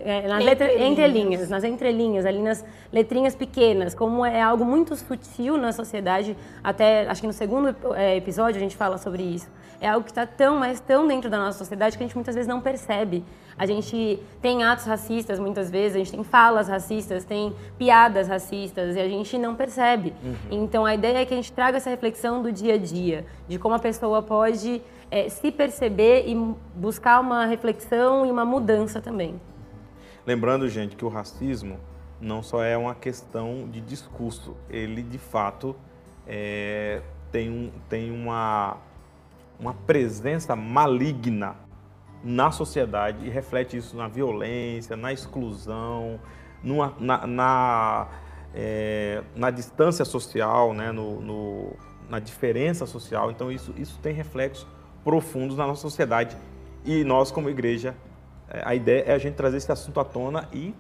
é, 0.01 0.29
nas 0.29 0.45
letras, 0.45 0.81
entrelinhas, 0.81 1.49
nas 1.49 1.65
entrelinhas, 1.65 2.27
ali 2.27 2.41
nas 2.41 2.65
letrinhas 2.93 3.35
pequenas, 3.35 3.95
como 3.95 4.25
é 4.25 4.43
algo 4.43 4.65
muito 4.65 4.95
sutil 4.97 5.57
na 5.57 5.73
sociedade, 5.73 6.37
até 6.63 7.09
acho 7.09 7.21
que 7.21 7.27
no 7.27 7.33
segundo 7.33 7.75
é, 7.95 8.17
episódio 8.17 8.57
a 8.57 8.61
gente 8.61 8.77
fala 8.77 8.99
sobre 8.99 9.23
isso. 9.23 9.49
É 9.81 9.89
algo 9.89 10.05
que 10.05 10.11
está 10.11 10.27
tão, 10.27 10.59
mas 10.59 10.81
tão 10.81 11.07
dentro 11.07 11.29
da 11.29 11.39
nossa 11.39 11.59
sociedade 11.59 11.97
que 11.97 12.03
a 12.03 12.07
gente 12.07 12.17
muitas 12.17 12.35
vezes 12.35 12.49
não 12.49 12.61
percebe. 12.61 13.25
A 13.57 13.67
gente 13.67 14.19
tem 14.41 14.65
atos 14.65 14.85
racistas 14.85 15.39
muitas 15.39 15.71
vezes, 15.71 15.95
a 15.95 15.99
gente 15.99 16.11
tem 16.11 16.25
falas 16.25 16.69
racistas, 16.69 17.25
tem 17.25 17.55
piadas 17.79 18.29
racistas 18.29 18.97
e 18.97 19.01
a 19.01 19.09
gente 19.09 19.39
não 19.39 19.55
percebe. 19.55 20.13
Uhum. 20.25 20.35
Então 20.51 20.85
a 20.85 20.95
ideia 20.95 21.19
é 21.19 21.25
que 21.25 21.35
a 21.35 21.37
gente 21.37 21.53
traga 21.53 21.77
essa 21.77 21.91
reflexão 21.91 22.43
do 22.43 22.51
dia 22.51 22.75
a 22.75 22.79
dia, 22.79 23.25
de 23.49 23.59
como 23.59 23.75
a 23.75 23.79
pessoa 23.79 24.23
pode 24.23 24.83
é, 25.15 25.29
se 25.29 25.53
perceber 25.53 26.25
e 26.27 26.35
buscar 26.75 27.21
uma 27.21 27.47
reflexão 27.47 28.27
e 28.27 28.33
uma 28.33 28.45
mudança 28.45 29.01
também. 29.01 29.41
Lembrando, 30.27 30.69
gente, 30.69 30.97
que 30.97 31.05
o 31.05 31.09
racismo 31.09 31.79
não 32.21 32.43
só 32.43 32.65
é 32.65 32.77
uma 32.77 32.97
questão 32.97 33.69
de 33.71 33.81
discurso, 33.81 34.57
ele 34.69 35.05
de 35.05 35.19
fato 35.19 35.77
é, 36.27 37.01
tem, 37.31 37.49
um, 37.49 37.71
tem 37.89 38.11
uma, 38.11 38.79
uma 39.61 39.73
presença 39.73 40.57
maligna 40.57 41.55
na 42.25 42.51
sociedade 42.51 43.25
e 43.25 43.31
reflete 43.31 43.77
isso 43.77 43.97
na 43.97 44.09
violência, 44.09 44.97
na 44.97 45.13
exclusão, 45.13 46.19
numa, 46.61 46.93
na, 46.99 47.25
na, 47.25 48.09
é, 48.53 49.23
na 49.37 49.53
distância 49.53 50.05
social, 50.05 50.75
né, 50.75 50.91
no, 50.91 51.21
no, 51.21 51.73
na 52.11 52.19
diferença 52.19 52.85
social. 52.85 53.31
Então, 53.31 53.53
isso, 53.53 53.73
isso 53.77 53.97
tem 54.03 54.13
reflexos 54.13 54.74
profundos 55.05 55.57
na 55.57 55.67
nossa 55.67 55.83
sociedade. 55.83 56.37
E 56.85 57.05
nós, 57.05 57.31
como 57.31 57.49
igreja, 57.49 57.95
é, 58.49 58.63
a 58.65 58.75
ideia 58.75 59.05
é 59.07 59.13
a 59.13 59.19
gente 59.19 59.35
trazer 59.35 59.59
esse 59.59 59.71
assunto 59.71 60.01
à 60.01 60.05
tona 60.05 60.49
e 60.53 60.75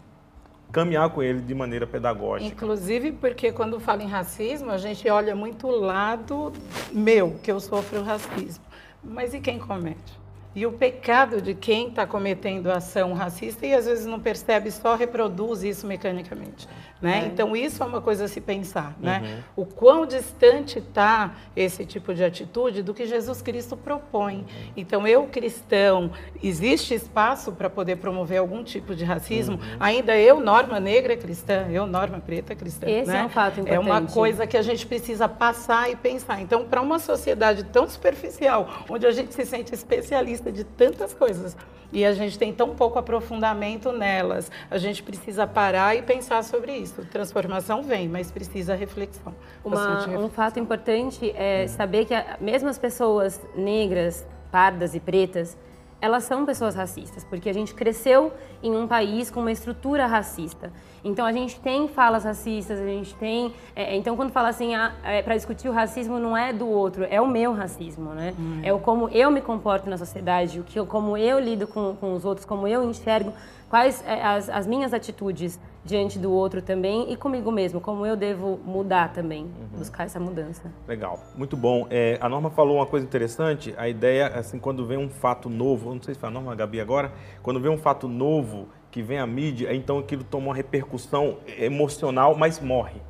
caminhar 0.73 1.09
com 1.11 1.23
ele 1.23 1.41
de 1.41 1.55
maneira 1.55 1.87
pedagógica. 1.87 2.53
Inclusive 2.53 3.13
porque 3.13 3.53
quando 3.53 3.79
fala 3.79 4.03
em 4.03 4.09
racismo, 4.09 4.71
a 4.71 4.79
gente 4.79 5.09
olha 5.09 5.37
muito 5.37 5.69
o 5.69 5.81
lado 5.81 6.53
meu, 6.93 7.39
que 7.43 7.53
eu 7.53 7.61
sofro 7.61 8.03
racismo. 8.03 8.65
Mas 9.03 9.35
e 9.35 9.41
quem 9.41 9.59
comete? 9.59 10.24
E 10.55 10.67
o 10.67 10.73
pecado 10.73 11.43
de 11.43 11.55
quem 11.55 11.89
está 11.89 12.07
cometendo 12.07 12.71
ação 12.71 13.13
racista 13.13 13.67
e 13.67 13.75
às 13.75 13.87
vezes 13.87 14.07
não 14.07 14.21
percebe, 14.21 14.71
só 14.71 14.95
reproduz 14.95 15.63
isso 15.63 15.87
mecanicamente. 15.87 16.69
Né? 17.05 17.25
É. 17.25 17.27
Então, 17.27 17.55
isso 17.55 17.83
é 17.83 17.87
uma 17.87 18.01
coisa 18.01 18.25
a 18.25 18.29
se 18.29 18.41
pensar. 18.41 18.97
Né? 18.99 19.43
Uhum. 19.57 19.65
O 19.65 19.67
quão 19.67 20.07
distante 20.07 20.79
está 20.79 21.35
esse 21.55 21.85
tipo 21.85 22.15
de 22.15 22.25
atitude 22.25 22.83
do 22.83 22.95
que 22.95 23.05
Jesus 23.05 23.43
Cristo 23.43 23.77
propõe. 23.77 24.37
Uhum. 24.37 24.45
Então, 24.75 25.07
eu, 25.07 25.27
cristão, 25.27 26.11
existe 26.43 26.95
espaço 26.95 27.53
para 27.53 27.69
poder 27.69 27.97
promover 27.97 28.39
algum 28.39 28.65
tipo 28.65 28.95
de 28.95 29.05
racismo? 29.05 29.57
Uhum. 29.57 29.77
Ainda 29.81 30.17
eu, 30.17 30.41
norma 30.41 30.81
negra 30.81 31.15
cristã, 31.15 31.67
eu, 31.71 31.87
norma 31.87 32.21
preta 32.21 32.55
cristã. 32.55 32.89
Esse 32.89 33.11
né? 33.11 33.19
é 33.19 33.25
um 33.25 33.29
fato 33.29 33.61
importante. 33.61 33.75
É 33.75 33.79
uma 33.79 34.03
coisa 34.03 34.47
que 34.47 34.57
a 34.57 34.63
gente 34.63 34.87
precisa 34.87 35.29
passar 35.29 35.91
e 35.91 35.97
pensar. 35.97 36.41
Então, 36.41 36.65
para 36.65 36.81
uma 36.81 36.99
sociedade 36.99 37.65
tão 37.65 37.87
superficial, 37.87 38.85
onde 38.89 39.07
a 39.07 39.11
gente 39.11 39.35
se 39.35 39.45
sente 39.45 39.75
especialista 39.75 40.44
de 40.53 40.65
tantas 40.65 41.13
coisas, 41.13 41.57
e 41.93 42.05
a 42.05 42.13
gente 42.13 42.37
tem 42.37 42.53
tão 42.53 42.75
pouco 42.75 42.99
aprofundamento 42.99 43.93
nelas. 43.93 44.51
A 44.69 44.79
gente 44.79 45.03
precisa 45.03 45.47
parar 45.47 45.95
e 45.95 46.03
pensar 46.03 46.43
sobre 46.43 46.77
isso. 46.77 47.05
Transformação 47.07 47.85
vem, 47.85 48.09
mas 48.09 48.33
precisa 48.33 48.75
reflexão. 48.75 49.33
Uma, 49.65 49.99
reflexão. 50.01 50.25
Um 50.25 50.29
fato 50.29 50.59
importante 50.59 51.31
é 51.37 51.69
saber 51.69 52.05
que 52.07 52.15
mesmo 52.41 52.69
as 52.69 52.79
pessoas 52.79 53.41
negras, 53.55 54.27
pardas 54.51 54.95
e 54.95 55.01
pretas, 55.01 55.57
elas 56.05 56.25
são 56.25 56.45
pessoas 56.45 56.75
racistas, 56.75 57.25
porque 57.25 57.49
a 57.49 57.53
gente 57.55 57.73
cresceu 57.73 58.31
em 58.63 58.77
um 58.77 58.87
país 58.87 59.31
com 59.31 59.41
uma 59.41 59.51
estrutura 59.51 60.07
racista. 60.07 60.71
Então 61.03 61.25
a 61.25 61.33
gente 61.33 61.59
tem 61.61 61.89
falas 61.89 62.25
racistas, 62.25 62.79
a 62.79 62.85
gente 62.85 63.15
tem. 63.15 63.55
É, 63.75 63.97
então 63.97 64.15
quando 64.15 64.31
fala 64.31 64.51
assim, 64.51 64.75
ah, 64.75 64.93
é, 65.03 65.23
para 65.23 65.35
discutir 65.35 65.67
o 65.67 65.73
racismo 65.73 66.19
não 66.19 66.37
é 66.37 66.53
do 66.53 66.69
outro, 66.69 67.07
é 67.09 67.23
o 67.23 67.27
meu 67.27 67.55
racismo, 67.55 68.11
né? 68.11 68.35
Hum. 68.39 68.61
É 68.63 68.71
o 68.71 68.79
como 68.79 69.09
eu 69.09 69.31
me 69.31 69.41
comporto 69.41 69.89
na 69.89 69.97
sociedade, 69.97 70.61
o 70.61 70.63
que, 70.63 70.85
como 70.85 71.17
eu 71.17 71.41
lido 71.41 71.67
com, 71.67 71.97
com 71.99 72.13
os 72.13 72.27
outros, 72.27 72.45
como 72.45 72.69
eu 72.69 72.85
enxergo 72.85 73.33
quais 73.71 74.05
é, 74.07 74.23
as, 74.23 74.51
as 74.51 74.67
minhas 74.67 74.93
atitudes 74.93 75.59
diante 75.85 76.19
do 76.19 76.33
outro 76.33 76.63
também 76.63 77.13
e 77.13 77.17
comigo 77.17 77.53
mesmo, 77.53 77.81
como 77.81 78.07
eu 78.07 78.17
devo 78.17 78.59
mudar 78.65 79.13
também, 79.13 79.45
uhum. 79.45 79.79
buscar 79.79 80.05
essa 80.05 80.19
mudança. 80.19 80.73
Legal, 80.89 81.19
muito 81.37 81.57
bom. 81.57 81.87
É, 81.91 82.19
a 82.21 82.29
Norma 82.29 82.51
falou 82.51 82.77
uma 82.77 82.87
coisa 82.87 83.05
interessante, 83.05 83.75
a 83.77 83.89
ideia, 83.89 84.29
assim, 84.29 84.59
quando 84.59 84.87
vem 84.87 84.97
um 84.97 85.11
fato 85.11 85.51
novo, 85.51 85.93
não 85.93 86.03
sei 86.03 86.15
se 86.15 86.21
foi 86.21 86.29
a 86.29 86.33
Norma, 86.33 86.53
a 86.53 86.55
Gabi 86.55 86.81
agora, 86.81 87.13
quando 87.43 87.61
vem 87.61 87.71
um 87.71 87.79
fato 87.79 88.09
novo 88.09 88.69
que 88.91 89.03
vem 89.03 89.19
à 89.19 89.27
mídia, 89.27 89.75
então 89.75 89.99
aquilo 89.99 90.25
toma 90.25 90.47
uma 90.47 90.55
repercussão 90.55 91.39
emocional, 91.59 92.35
mas 92.35 92.61
morre, 92.61 93.03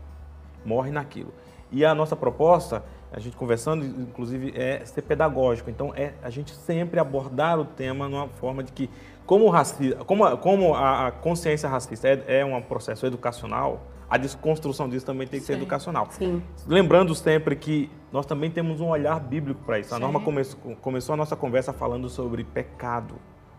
morre 0.65 0.91
naquilo. 0.91 1.33
E 1.71 1.85
a 1.85 1.95
nossa 1.95 2.17
proposta, 2.17 2.85
a 3.15 3.21
gente 3.21 3.37
conversando, 3.37 3.85
inclusive, 3.85 4.53
é 4.57 4.85
ser 4.85 5.03
pedagógico. 5.03 5.71
Então, 5.71 5.93
é 5.95 6.15
a 6.21 6.31
gente 6.31 6.53
sempre 6.53 6.99
abordar 6.99 7.61
o 7.61 7.65
tema 7.65 8.09
numa 8.09 8.27
forma 8.27 8.63
de 8.63 8.73
que 8.73 8.91
como, 9.25 9.49
racista, 9.49 10.05
como, 10.05 10.37
como 10.39 10.75
a, 10.75 11.13
consciência 11.13 11.69
racista 11.69 12.09
é, 12.09 12.41
é 12.41 12.45
um 12.45 12.61
processo 12.61 13.07
educacional, 13.07 13.83
a 14.11 14.19
desconstrução 14.19 14.89
disso 14.89 15.07
também 15.07 15.29
tem 15.29 15.39
que 15.39 15.47
Sim. 15.47 15.53
ser 15.53 15.59
educacional. 15.59 16.09
Sim. 16.11 16.43
Lembrando 16.67 17.15
sempre 17.15 17.55
que 17.55 17.89
nós 18.13 18.27
também 18.27 18.51
temos 18.51 18.81
um 18.81 18.89
olhar 18.89 19.21
bíblico 19.21 19.63
para 19.65 19.79
isso. 19.79 19.95
A 19.95 19.97
Sim. 19.97 20.03
Norma 20.03 20.21
começou, 20.21 20.77
começou 20.81 21.13
a 21.13 21.17
nossa 21.17 21.37
conversa 21.37 21.73
falando 21.73 22.09
sobre 22.09 22.43
pecado, 22.43 23.15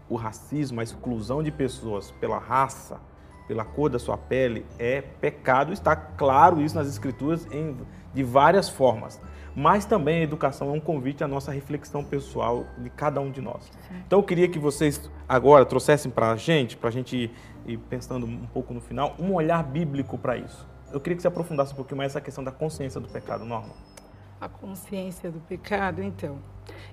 o 0.10 0.16
racismo, 0.16 0.82
a 0.82 0.84
exclusão 0.84 1.42
de 1.42 1.50
pessoas 1.50 2.12
pela 2.12 2.38
raça, 2.38 3.00
pela 3.48 3.64
cor 3.64 3.90
da 3.90 4.00
sua 4.00 4.18
pele, 4.18 4.66
é 4.80 5.02
pecado. 5.02 5.72
Está 5.72 5.96
claro 5.96 6.62
isso 6.62 6.76
nas 6.76 6.88
escrituras 6.88 7.48
em, 7.52 7.76
de 8.14 8.24
várias 8.24 8.70
formas 8.70 9.20
mas 9.56 9.86
também 9.86 10.20
a 10.20 10.24
educação 10.24 10.70
é 10.70 10.72
um 10.74 10.80
convite 10.80 11.24
à 11.24 11.28
nossa 11.28 11.52
reflexão 11.52 12.04
pessoal 12.04 12.66
de 12.78 12.90
cada 12.90 13.22
um 13.22 13.32
de 13.32 13.40
nós. 13.40 13.72
Então 14.06 14.20
eu 14.20 14.24
queria 14.24 14.50
que 14.50 14.60
vocês 14.60 15.10
agora 15.30 15.66
trouxessem 15.66 16.12
para 16.12 16.32
a 16.32 16.36
gente, 16.36 16.76
para 16.76 16.90
a 16.90 16.92
gente 16.92 17.32
ir 17.66 17.78
pensando 17.90 18.26
um 18.26 18.46
pouco 18.48 18.74
no 18.74 18.82
final, 18.82 19.16
um 19.18 19.34
olhar 19.34 19.64
bíblico 19.64 20.18
para 20.18 20.36
isso. 20.36 20.68
Eu 20.92 21.00
queria 21.00 21.16
que 21.16 21.22
você 21.22 21.28
aprofundasse 21.28 21.72
um 21.72 21.76
pouquinho 21.76 21.98
mais 21.98 22.12
essa 22.12 22.22
questão 22.22 22.44
da 22.44 22.52
consciência 22.52 23.00
do 23.00 23.08
pecado, 23.08 23.46
Norma. 23.46 23.74
A 24.40 24.50
consciência 24.50 25.32
do 25.32 25.40
pecado, 25.40 26.04
então. 26.04 26.38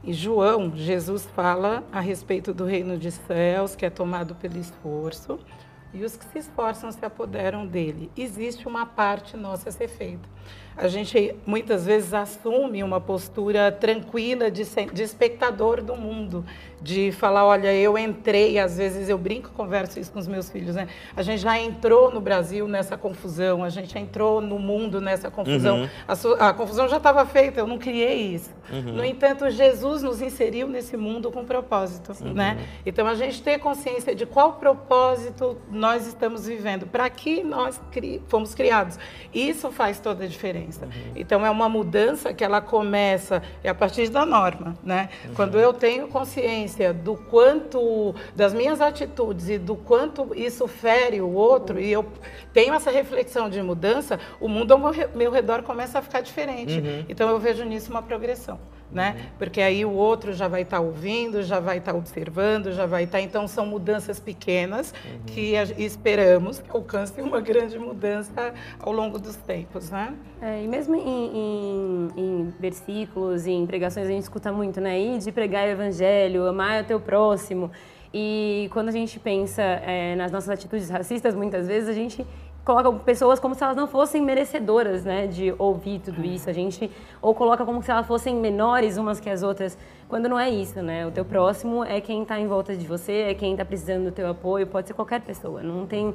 Em 0.05 0.13
João, 0.13 0.73
Jesus 0.75 1.27
fala 1.35 1.83
a 1.93 2.01
respeito 2.01 2.55
do 2.55 2.65
reino 2.65 2.97
de 2.97 3.11
céus, 3.11 3.75
que 3.75 3.85
é 3.85 3.91
tomado 3.91 4.35
pelo 4.37 4.57
esforço, 4.59 5.39
e 5.95 6.05
os 6.05 6.17
que 6.17 6.25
se 6.27 6.39
esforçam 6.39 6.91
se 6.91 7.05
apoderam 7.05 7.67
dele. 7.67 8.11
Existe 8.17 8.67
uma 8.67 8.87
parte 8.87 9.37
nossa 9.37 9.69
a 9.69 9.73
ser 9.73 9.89
feita 9.89 10.29
a 10.77 10.89
gente 10.89 11.35
muitas 11.45 11.85
vezes 11.85 12.15
assume 12.15 12.83
uma 12.83 13.01
postura 13.01 13.71
tranquila 13.71 14.51
de, 14.51 14.65
de, 14.93 15.03
espectador 15.03 15.83
do 15.83 15.95
mundo, 15.97 16.45
de 16.81 17.13
falar, 17.13 17.45
olha, 17.45 17.73
eu 17.73 17.97
entrei, 17.97 18.59
às 18.59 18.77
vezes 18.77 19.09
eu 19.09 19.19
brinco, 19.19 19.51
converso 19.51 20.01
isso 20.01 20.11
com 20.11 20.19
os 20.19 20.27
meus 20.27 20.51
filhos, 20.51 20.75
né? 20.75 20.89
A 21.15 21.23
gente 21.23 21.41
já 21.41 21.59
entrou 21.59 22.11
no 22.11 22.21
Brasil 22.21 22.67
nessa 22.67 22.97
confusão, 22.97 23.63
a 23.63 23.69
gente 23.69 23.97
entrou 23.99 24.41
no 24.41 24.59
mundo 24.59 25.01
nessa 25.01 25.31
confusão. 25.31 25.83
Uhum. 25.83 25.89
A, 26.39 26.49
a, 26.49 26.55
confusão 26.55 26.89
já 26.89 26.97
estava 26.97 27.25
feita, 27.27 27.61
eu 27.61 27.67
não 27.67 27.79
criei 27.79 28.35
isso. 28.35 28.51
Uhum. 28.73 28.95
No 28.95 29.05
entanto, 29.05 29.49
Jesus 29.51 30.03
nos 30.03 30.21
inseriu 30.23 30.67
nesse 30.67 30.97
mundo 30.97 31.31
com 31.31 31.45
propósito, 31.45 32.13
uhum. 32.21 32.33
né? 32.33 32.59
Então 32.85 33.07
a 33.07 33.15
gente 33.15 33.43
ter 33.43 33.59
consciência 33.59 34.15
de 34.15 34.25
qual 34.25 34.55
propósito 34.55 35.59
nós 35.83 36.07
estamos 36.07 36.47
vivendo, 36.47 36.87
para 36.87 37.11
que 37.11 37.43
nós 37.43 37.81
cri 37.91 38.23
fomos 38.29 38.55
criados. 38.55 38.97
Isso 39.35 39.73
faz 39.73 39.99
toda 39.99 40.23
a 40.23 40.29
diferença. 40.29 40.85
Uhum. 40.85 41.13
Então 41.17 41.45
é 41.45 41.51
uma 41.51 41.69
mudança 41.69 42.33
que 42.33 42.45
ela 42.45 42.61
começa 42.61 43.43
é 43.65 43.69
a 43.69 43.75
partir 43.75 44.09
da 44.09 44.25
norma, 44.25 44.77
né? 44.85 45.09
Uhum. 45.25 45.35
Quando 45.35 45.59
eu 45.59 45.73
tenho 45.73 46.07
consciência 46.07 46.95
do 46.95 47.17
quanto 47.17 48.15
das 48.37 48.55
minhas 48.55 48.81
atitudes 48.81 49.49
e 49.49 49.59
do 49.59 49.75
quanto 49.75 50.33
isso 50.37 50.69
fere 50.69 51.21
o 51.21 51.33
outro 51.33 51.81
e 51.81 51.91
eu 51.91 52.07
tenho 52.53 52.75
essa 52.75 52.93
reflexão 52.93 53.51
de 53.51 53.61
mudança, 53.61 54.21
o 54.41 54.47
mundo 54.47 54.71
ao 54.71 54.81
meu 55.17 55.33
redor 55.33 55.65
começa 55.65 55.99
a 55.99 56.03
ficar 56.03 56.21
diferente. 56.21 56.79
Uhum. 56.79 57.05
Então 57.09 57.29
eu 57.29 57.41
vejo 57.41 57.65
nisso 57.65 57.91
uma 57.91 58.03
progressão 58.03 58.61
né? 58.93 59.17
Uhum. 59.17 59.27
Porque 59.39 59.61
aí 59.61 59.85
o 59.85 59.93
outro 59.93 60.33
já 60.33 60.49
vai 60.49 60.63
estar 60.63 60.79
tá 60.79 60.83
ouvindo, 60.83 61.43
já 61.43 61.61
vai 61.61 61.79
estar 61.79 61.93
tá 61.93 61.99
observando, 61.99 62.73
já 62.73 62.87
vai 62.87 63.05
estar. 63.05 63.19
Tá... 63.19 63.25
Então 63.25 63.49
são 63.49 63.67
mudanças 63.67 64.21
pequenas 64.21 64.93
uhum. 64.93 65.21
que 65.27 65.55
esperamos 65.79 66.61
que 66.61 66.71
alcancem 66.71 67.25
uma 67.25 67.41
grande 67.41 67.79
mudança 67.79 68.53
ao 68.79 68.93
longo 68.93 69.19
dos 69.19 69.37
tempos, 69.37 69.91
né? 69.91 70.15
É, 70.41 70.63
e 70.63 70.69
mesmo 70.69 70.95
em, 70.97 71.01
em, 71.01 72.09
em, 72.17 72.55
versículos, 72.59 73.47
em 73.47 73.67
pregações, 73.67 74.07
a 74.07 74.11
gente 74.11 74.23
escuta 74.23 74.53
muito, 74.53 74.81
né? 74.81 75.01
Ir 75.01 75.19
de 75.19 75.31
pregar 75.31 75.67
o 75.69 75.71
evangelho, 75.71 76.47
amar 76.47 76.83
o 76.83 76.87
teu 76.87 77.01
próximo. 77.01 77.71
E 78.15 78.69
quando 78.73 78.89
a 78.89 78.93
gente 78.93 79.19
pensa 79.19 79.63
é, 79.63 80.15
nas 80.17 80.31
nossas 80.31 80.51
atitudes 80.51 80.91
racistas, 80.91 81.35
muitas 81.35 81.67
vezes 81.67 81.89
a 81.89 81.95
gente 81.95 82.27
coloca 82.65 82.93
pessoas 82.93 83.41
como 83.41 83.55
se 83.55 83.63
elas 83.63 83.77
não 83.77 83.87
fossem 83.87 84.23
merecedoras, 84.23 85.05
né, 85.05 85.27
de 85.27 85.55
ouvir 85.59 85.99
tudo 86.01 86.25
isso. 86.25 86.49
A 86.49 86.53
gente 86.53 86.91
ou 87.21 87.35
coloca 87.35 87.65
como 87.65 87.83
se 87.83 87.91
elas 87.91 88.07
fossem 88.07 88.35
menores 88.37 88.97
umas 88.97 89.19
que 89.21 89.29
as 89.29 89.43
outras, 89.43 89.77
quando 90.09 90.29
não 90.29 90.39
é 90.39 90.49
isso, 90.49 90.81
né? 90.81 91.07
O 91.07 91.11
teu 91.11 91.25
próximo 91.25 91.85
é 91.85 92.01
quem 92.01 92.23
está 92.23 92.39
em 92.39 92.47
volta 92.47 92.77
de 92.77 92.87
você, 92.87 93.13
é 93.31 93.35
quem 93.35 93.53
está 93.53 93.65
precisando 93.65 94.05
do 94.05 94.13
teu 94.13 94.29
apoio, 94.29 94.67
pode 94.67 94.89
ser 94.89 94.95
qualquer 94.95 95.21
pessoa. 95.21 95.63
Não 95.63 95.87
tem 95.87 96.15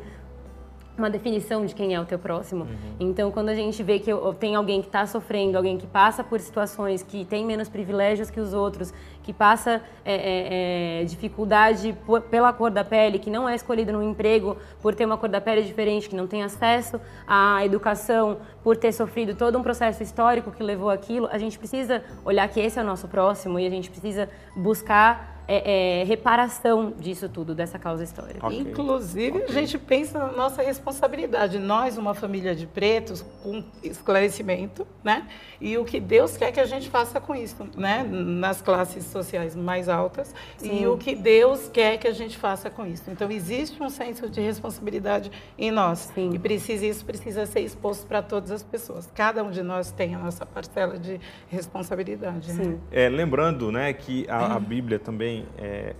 uma 0.98 1.10
definição 1.10 1.66
de 1.66 1.76
quem 1.76 1.94
é 1.94 2.02
o 2.02 2.06
teu 2.06 2.18
próximo. 2.18 2.64
Uhum. 2.64 2.96
Então, 3.00 3.32
quando 3.32 3.50
a 3.50 3.56
gente 3.56 3.84
vê 3.84 4.00
que 4.00 4.12
tem 4.40 4.56
alguém 4.56 4.82
que 4.82 4.88
está 4.88 5.06
sofrendo, 5.06 5.56
alguém 5.56 5.78
que 5.78 5.86
passa 5.86 6.24
por 6.24 6.40
situações 6.40 7.04
que 7.04 7.24
tem 7.24 7.46
menos 7.46 7.70
privilégios 7.70 8.32
que 8.32 8.40
os 8.40 8.54
outros, 8.54 8.92
que 9.28 9.34
passa 9.34 9.82
é, 10.06 10.14
é, 10.14 11.02
é, 11.02 11.04
dificuldade 11.04 11.94
por, 12.06 12.22
pela 12.22 12.54
cor 12.54 12.72
da 12.72 12.82
pele, 12.82 13.20
que 13.20 13.30
não 13.30 13.48
é 13.48 13.54
escolhido 13.54 13.92
no 13.92 14.02
emprego 14.02 14.56
por 14.82 14.96
ter 14.96 15.04
uma 15.04 15.18
cor 15.18 15.28
da 15.28 15.42
pele 15.42 15.64
diferente, 15.64 16.08
que 16.08 16.16
não 16.16 16.26
tem 16.26 16.44
acesso 16.44 16.98
à 17.28 17.66
educação, 17.66 18.38
por 18.64 18.78
ter 18.78 18.94
sofrido 18.94 19.36
todo 19.36 19.58
um 19.58 19.62
processo 19.62 20.02
histórico 20.02 20.50
que 20.50 20.64
levou 20.64 20.90
aquilo, 20.90 21.28
a 21.30 21.38
gente 21.38 21.60
precisa 21.60 22.02
olhar 22.24 22.48
que 22.48 22.62
esse 22.62 22.80
é 22.80 22.82
o 22.82 22.86
nosso 22.86 23.10
próximo 23.10 23.60
e 23.60 23.68
a 23.68 23.70
gente 23.70 23.90
precisa 23.90 24.30
buscar 24.56 25.38
é, 25.48 26.02
é, 26.02 26.04
reparação 26.04 26.92
disso 27.00 27.30
tudo, 27.30 27.56
dessa 27.56 27.80
causa 27.80 28.04
histórica. 28.04 28.46
Okay. 28.46 28.60
Inclusive, 28.60 29.38
okay. 29.38 29.50
a 29.50 29.52
gente 29.54 29.78
pensa 29.78 30.20
na 30.20 30.32
nossa 30.34 30.62
responsabilidade. 30.62 31.58
Nós, 31.58 31.98
uma 31.98 32.14
família 32.14 32.54
de 32.54 32.68
pretos, 32.68 33.24
com 33.42 33.64
esclarecimento, 33.82 34.86
né? 35.04 35.26
E 35.62 35.78
o 35.78 35.86
que 35.86 36.00
Deus 36.02 36.36
quer 36.36 36.52
que 36.52 36.60
a 36.60 36.66
gente 36.66 36.90
faça 36.90 37.22
com 37.22 37.34
isso, 37.34 37.66
né? 37.78 38.04
Nas 38.04 38.62
classes 38.62 39.06
sociais 39.18 39.56
mais 39.56 39.90
altas. 39.90 40.34
Sim. 40.58 40.82
E 40.82 40.88
o 40.88 40.98
que 40.98 41.16
Deus 41.16 41.70
quer 41.70 41.98
que 41.98 42.08
a 42.08 42.14
gente 42.14 42.38
faça 42.38 42.70
com 42.70 42.86
isso. 42.86 43.10
Então, 43.10 43.30
existe 43.32 43.82
um 43.82 43.90
senso 43.90 44.30
de 44.30 44.42
responsabilidade 44.42 45.32
em 45.58 45.72
nós. 45.72 46.12
Sim. 46.14 46.32
E 46.34 46.40
precisa, 46.40 46.86
isso 46.86 47.06
precisa 47.06 47.46
ser 47.46 47.62
exposto 47.62 48.06
para 48.08 48.22
todas 48.22 48.52
as 48.52 48.64
pessoas. 48.64 49.10
Cada 49.14 49.44
um 49.44 49.52
de 49.52 49.64
nós 49.64 49.92
tem 49.92 50.16
a 50.16 50.20
nossa 50.20 50.46
parcela 50.46 50.98
de 50.98 51.20
responsabilidade. 51.50 52.54
Né? 52.54 52.64
Sim. 52.64 52.70
Né? 52.70 52.80
É, 52.92 53.10
lembrando 53.10 53.72
né, 53.72 53.94
que 53.94 54.26
a, 54.30 54.56
a 54.56 54.60
Bíblia 54.60 55.00
também 55.00 55.46
é, 55.58 55.96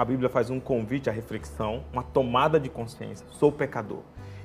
a 0.00 0.04
Bíblia 0.04 0.28
faz 0.30 0.48
um 0.48 0.58
convite 0.58 1.10
à 1.10 1.12
reflexão, 1.12 1.84
uma 1.92 2.02
tomada 2.02 2.58
de 2.58 2.68
consciência. 2.68 3.26
Sou 3.30 3.52
pecador. 3.52 4.00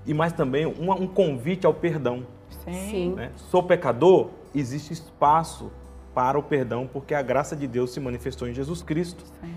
E 0.06 0.14
mais 0.14 0.34
também 0.34 0.66
um, 0.66 0.92
um 0.92 1.08
convite 1.08 1.66
ao 1.66 1.74
perdão. 1.74 2.28
Sim. 2.66 3.14
Né? 3.16 3.32
Sou 3.36 3.64
pecador, 3.64 4.32
existe 4.54 4.92
espaço 4.92 5.72
para 6.16 6.40
o 6.40 6.44
perdão, 6.44 6.90
porque 6.92 7.14
a 7.14 7.22
graça 7.22 7.56
de 7.56 7.68
Deus 7.68 7.92
se 7.92 8.00
manifestou 8.00 8.48
em 8.48 8.54
Jesus 8.54 8.82
Cristo. 8.82 9.24
Sim. 9.42 9.54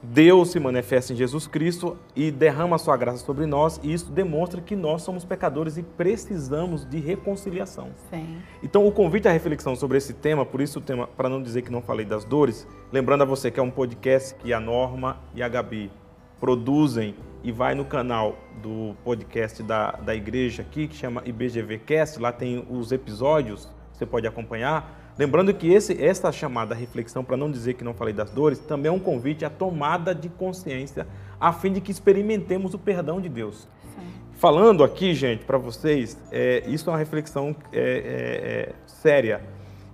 Deus 0.00 0.50
se 0.50 0.60
manifesta 0.60 1.12
em 1.12 1.16
Jesus 1.16 1.48
Cristo 1.48 1.98
e 2.14 2.30
derrama 2.30 2.76
a 2.76 2.78
sua 2.78 2.96
graça 2.96 3.24
sobre 3.24 3.46
nós, 3.46 3.80
e 3.82 3.92
isso 3.92 4.12
demonstra 4.12 4.60
que 4.60 4.76
nós 4.76 5.02
somos 5.02 5.24
pecadores 5.24 5.76
e 5.76 5.82
precisamos 5.82 6.88
de 6.88 7.00
reconciliação. 7.00 7.88
Sim. 8.08 8.38
Então, 8.62 8.86
o 8.86 8.92
convite 8.92 9.26
à 9.26 9.32
reflexão 9.32 9.74
sobre 9.74 9.98
esse 9.98 10.12
tema, 10.12 10.46
por 10.46 10.60
isso 10.60 10.78
o 10.78 10.82
tema, 10.82 11.08
para 11.08 11.28
não 11.28 11.42
dizer 11.42 11.62
que 11.62 11.72
não 11.72 11.82
falei 11.82 12.06
das 12.06 12.24
dores, 12.24 12.66
lembrando 12.92 13.22
a 13.22 13.24
você 13.24 13.50
que 13.50 13.58
é 13.58 13.62
um 13.62 13.70
podcast 13.70 14.36
que 14.36 14.52
a 14.52 14.60
Norma 14.60 15.18
e 15.34 15.42
a 15.42 15.48
Gabi 15.48 15.90
produzem 16.38 17.16
e 17.42 17.50
vai 17.50 17.74
no 17.74 17.84
canal 17.84 18.36
do 18.62 18.94
podcast 19.04 19.62
da, 19.64 19.92
da 19.92 20.14
igreja 20.14 20.62
aqui, 20.62 20.86
que 20.86 20.94
chama 20.94 21.22
IBGVcast, 21.24 22.20
lá 22.20 22.30
tem 22.30 22.64
os 22.70 22.92
episódios, 22.92 23.68
você 23.92 24.06
pode 24.06 24.28
acompanhar. 24.28 25.07
Lembrando 25.18 25.52
que 25.52 25.72
esse, 25.72 26.00
essa 26.00 26.30
chamada 26.30 26.76
reflexão, 26.76 27.24
para 27.24 27.36
não 27.36 27.50
dizer 27.50 27.74
que 27.74 27.82
não 27.82 27.92
falei 27.92 28.14
das 28.14 28.30
dores, 28.30 28.60
também 28.60 28.88
é 28.88 28.92
um 28.92 29.00
convite 29.00 29.44
à 29.44 29.50
tomada 29.50 30.14
de 30.14 30.28
consciência, 30.28 31.08
a 31.40 31.52
fim 31.52 31.72
de 31.72 31.80
que 31.80 31.90
experimentemos 31.90 32.72
o 32.72 32.78
perdão 32.78 33.20
de 33.20 33.28
Deus. 33.28 33.66
Sim. 33.82 34.06
Falando 34.34 34.84
aqui, 34.84 35.12
gente, 35.14 35.44
para 35.44 35.58
vocês, 35.58 36.16
é, 36.30 36.62
isso 36.68 36.88
é 36.88 36.92
uma 36.92 36.98
reflexão 36.98 37.56
é, 37.72 37.80
é, 37.80 37.82
é, 37.82 38.74
séria. 38.86 39.42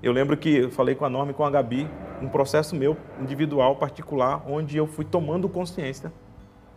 Eu 0.02 0.12
lembro 0.12 0.36
que 0.36 0.56
eu 0.58 0.70
falei 0.70 0.94
com 0.94 1.06
a 1.06 1.08
Norma 1.08 1.30
e 1.30 1.34
com 1.34 1.46
a 1.46 1.50
Gabi, 1.50 1.88
um 2.20 2.28
processo 2.28 2.76
meu, 2.76 2.94
individual, 3.18 3.76
particular, 3.76 4.44
onde 4.46 4.76
eu 4.76 4.86
fui 4.86 5.06
tomando 5.06 5.48
consciência 5.48 6.12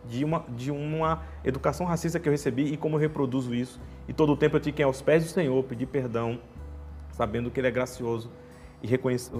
de 0.08 0.24
uma, 0.24 0.42
de 0.48 0.70
uma 0.70 1.22
educação 1.44 1.84
racista 1.84 2.18
que 2.18 2.26
eu 2.26 2.32
recebi 2.32 2.72
e 2.72 2.78
como 2.78 2.96
eu 2.96 3.00
reproduzo 3.00 3.54
isso. 3.54 3.78
E 4.08 4.14
todo 4.14 4.32
o 4.32 4.36
tempo 4.38 4.56
eu 4.56 4.60
tinha 4.60 4.72
que 4.72 4.80
ir 4.80 4.84
aos 4.84 5.02
pés 5.02 5.22
do 5.22 5.28
Senhor, 5.28 5.62
pedir 5.64 5.84
perdão, 5.84 6.40
sabendo 7.18 7.50
que 7.50 7.60
Ele 7.60 7.66
é 7.66 7.70
gracioso. 7.70 8.30
E 8.80 8.86
reconhecer, 8.86 9.32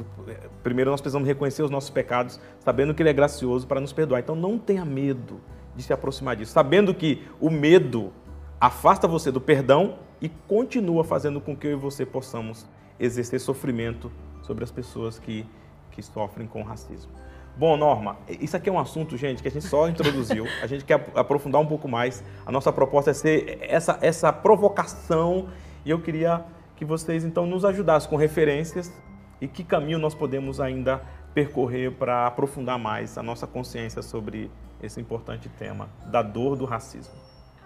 primeiro 0.65 0.91
nós 0.91 1.01
precisamos 1.01 1.27
reconhecer 1.27 1.63
os 1.63 1.71
nossos 1.71 1.91
pecados, 1.91 2.41
sabendo 2.59 2.93
que 2.93 3.01
Ele 3.01 3.09
é 3.09 3.13
gracioso 3.13 3.67
para 3.67 3.81
nos 3.81 3.93
perdoar. 3.93 4.19
Então 4.19 4.35
não 4.35 4.59
tenha 4.59 4.85
medo 4.85 5.41
de 5.77 5.83
se 5.85 5.93
aproximar 5.93 6.35
disso, 6.35 6.53
sabendo 6.53 6.93
que 6.93 7.25
o 7.41 7.49
medo 7.49 8.13
afasta 8.61 9.07
você 9.07 9.31
do 9.31 9.41
perdão 9.41 10.01
e 10.21 10.29
continua 10.29 11.05
fazendo 11.05 11.41
com 11.41 11.57
que 11.57 11.69
eu 11.69 11.73
e 11.73 11.77
você 11.77 12.05
possamos 12.05 12.67
exercer 12.99 13.41
sofrimento 13.41 14.11
sobre 14.43 14.65
as 14.65 14.73
pessoas 14.73 15.21
que, 15.21 15.47
que 15.93 16.03
sofrem 16.03 16.49
com 16.49 16.63
racismo. 16.63 17.13
Bom, 17.57 17.77
Norma, 17.77 18.17
isso 18.29 18.57
aqui 18.57 18.69
é 18.69 18.73
um 18.73 18.79
assunto, 18.79 19.17
gente, 19.17 19.43
que 19.43 19.49
a 19.49 19.51
gente 19.51 19.67
só 19.67 19.89
introduziu. 19.89 20.47
A 20.63 20.67
gente 20.67 20.85
quer 20.85 21.11
aprofundar 21.15 21.61
um 21.61 21.67
pouco 21.67 21.89
mais. 21.89 22.23
A 22.47 22.53
nossa 22.53 22.73
proposta 22.73 23.11
é 23.11 23.15
ser 23.15 23.59
essa, 23.61 23.99
essa 24.01 24.33
provocação 24.33 25.49
e 25.85 25.91
eu 25.91 26.01
queria 26.01 26.45
que 26.79 26.85
vocês 26.85 27.25
então 27.25 27.45
nos 27.45 27.65
ajudassem 27.65 28.09
com 28.09 28.15
referências 28.15 28.93
e 29.41 29.49
que 29.49 29.65
caminho 29.65 29.99
nós 29.99 30.15
podemos 30.15 30.61
ainda 30.61 31.03
percorrer 31.35 31.91
para 31.91 32.27
aprofundar 32.29 32.79
mais 32.79 33.19
a 33.19 33.23
nossa 33.23 33.49
consciência 33.49 34.01
sobre 34.01 34.49
esse 34.81 35.01
importante 35.01 35.49
tema 35.49 35.89
da 36.07 36.23
dor 36.23 36.57
do 36.57 36.65
racismo. 36.65 37.13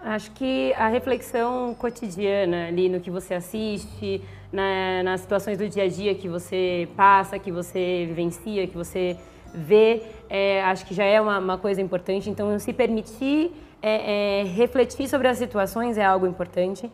Acho 0.01 0.31
que 0.31 0.73
a 0.73 0.87
reflexão 0.87 1.75
cotidiana 1.75 2.67
ali 2.67 2.89
no 2.89 2.99
que 2.99 3.11
você 3.11 3.35
assiste, 3.35 4.21
na, 4.51 5.03
nas 5.03 5.21
situações 5.21 5.59
do 5.59 5.69
dia 5.69 5.83
a 5.83 5.87
dia 5.87 6.15
que 6.15 6.27
você 6.27 6.89
passa, 6.97 7.37
que 7.37 7.51
você 7.51 8.05
vivencia, 8.07 8.67
que 8.67 8.75
você 8.75 9.15
vê, 9.53 10.01
é, 10.27 10.63
acho 10.63 10.85
que 10.87 10.93
já 10.93 11.05
é 11.05 11.21
uma, 11.21 11.37
uma, 11.37 11.57
coisa 11.57 11.79
importante. 11.79 12.29
Então, 12.29 12.57
se 12.59 12.73
permitir 12.73 13.51
é, 13.81 14.41
é, 14.41 14.43
refletir 14.43 15.07
sobre 15.07 15.27
as 15.27 15.37
situações 15.37 15.97
é 15.97 16.03
algo 16.03 16.25
importante. 16.25 16.91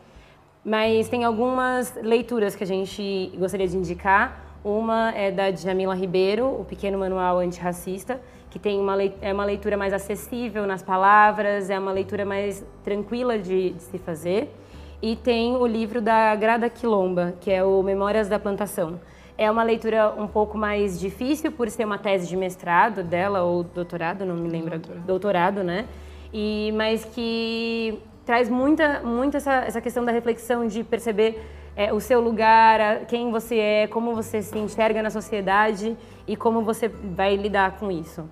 Mas 0.64 1.08
tem 1.08 1.24
algumas 1.24 1.94
leituras 2.02 2.54
que 2.54 2.62
a 2.62 2.66
gente 2.66 3.32
gostaria 3.38 3.66
de 3.66 3.76
indicar. 3.76 4.44
Uma 4.62 5.10
é 5.16 5.30
da 5.30 5.50
Jamila 5.50 5.94
Ribeiro, 5.94 6.46
O 6.46 6.66
Pequeno 6.66 6.98
Manual 6.98 7.38
Antirracista, 7.38 8.20
que 8.50 8.58
tem 8.58 8.78
uma, 8.78 8.94
é 9.22 9.32
uma 9.32 9.44
leitura 9.44 9.74
mais 9.76 9.92
acessível 9.94 10.66
nas 10.66 10.82
palavras, 10.82 11.70
é 11.70 11.78
uma 11.78 11.92
leitura 11.92 12.26
mais 12.26 12.64
tranquila 12.84 13.38
de, 13.38 13.70
de 13.70 13.82
se 13.82 13.98
fazer. 13.98 14.54
E 15.00 15.16
tem 15.16 15.56
o 15.56 15.66
livro 15.66 16.02
da 16.02 16.34
Grada 16.36 16.68
Quilomba, 16.68 17.32
que 17.40 17.50
é 17.50 17.64
o 17.64 17.82
Memórias 17.82 18.28
da 18.28 18.38
Plantação. 18.38 19.00
É 19.38 19.50
uma 19.50 19.62
leitura 19.62 20.12
um 20.18 20.26
pouco 20.26 20.58
mais 20.58 21.00
difícil 21.00 21.50
por 21.50 21.70
ser 21.70 21.86
uma 21.86 21.96
tese 21.96 22.28
de 22.28 22.36
mestrado 22.36 23.02
dela, 23.02 23.42
ou 23.42 23.62
doutorado, 23.62 24.26
não 24.26 24.34
me 24.34 24.50
lembro, 24.50 24.78
doutorado, 24.78 25.06
doutorado 25.06 25.64
né? 25.64 25.86
E, 26.30 26.70
mas 26.76 27.02
que 27.06 27.98
traz 28.24 28.48
muita, 28.48 29.00
muito 29.02 29.36
essa, 29.36 29.64
essa 29.64 29.80
questão 29.80 30.04
da 30.04 30.12
reflexão 30.12 30.66
de 30.66 30.84
perceber 30.84 31.42
é, 31.76 31.92
o 31.92 32.00
seu 32.00 32.20
lugar, 32.20 33.06
quem 33.06 33.30
você 33.30 33.56
é, 33.58 33.86
como 33.86 34.14
você 34.14 34.42
se 34.42 34.58
enxerga 34.58 35.02
na 35.02 35.10
sociedade 35.10 35.96
e 36.26 36.36
como 36.36 36.62
você 36.62 36.88
vai 36.88 37.36
lidar 37.36 37.78
com 37.78 37.90
isso. 37.90 38.28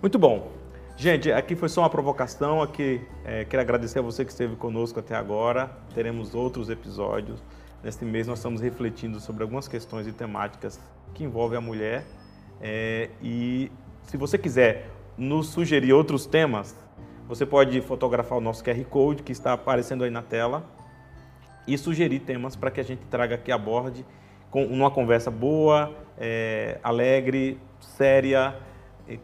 Muito 0.00 0.18
bom. 0.18 0.52
Gente, 0.96 1.32
aqui 1.32 1.56
foi 1.56 1.68
só 1.68 1.80
uma 1.82 1.90
provocação. 1.90 2.62
Aqui 2.62 3.00
é, 3.24 3.44
quero 3.44 3.62
agradecer 3.62 3.98
a 3.98 4.02
você 4.02 4.24
que 4.24 4.30
esteve 4.30 4.54
conosco 4.56 5.00
até 5.00 5.16
agora. 5.16 5.70
Teremos 5.94 6.34
outros 6.34 6.70
episódios. 6.70 7.42
Neste 7.82 8.04
mês 8.04 8.26
nós 8.26 8.38
estamos 8.38 8.60
refletindo 8.60 9.18
sobre 9.18 9.42
algumas 9.42 9.66
questões 9.66 10.06
e 10.06 10.12
temáticas 10.12 10.80
que 11.12 11.24
envolvem 11.24 11.58
a 11.58 11.60
mulher. 11.60 12.04
É, 12.60 13.10
e 13.22 13.72
se 14.02 14.16
você 14.16 14.38
quiser 14.38 14.88
nos 15.18 15.48
sugerir 15.48 15.92
outros 15.92 16.26
temas, 16.26 16.76
você 17.28 17.46
pode 17.46 17.80
fotografar 17.80 18.38
o 18.38 18.40
nosso 18.40 18.62
QR 18.62 18.82
Code 18.84 19.22
que 19.22 19.32
está 19.32 19.52
aparecendo 19.52 20.04
aí 20.04 20.10
na 20.10 20.22
tela 20.22 20.64
e 21.66 21.76
sugerir 21.78 22.20
temas 22.20 22.54
para 22.54 22.70
que 22.70 22.80
a 22.80 22.84
gente 22.84 23.02
traga 23.06 23.34
aqui 23.34 23.50
aborde 23.50 24.04
com 24.50 24.64
uma 24.64 24.90
conversa 24.90 25.30
boa, 25.30 25.92
é, 26.18 26.78
alegre, 26.82 27.58
séria, 27.80 28.56